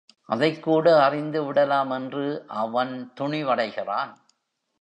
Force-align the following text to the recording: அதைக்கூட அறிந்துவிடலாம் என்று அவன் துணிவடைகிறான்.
அதைக்கூட 0.29 0.85
அறிந்துவிடலாம் 1.09 1.91
என்று 1.93 2.25
அவன் 2.47 3.11
துணிவடைகிறான். 3.19 4.13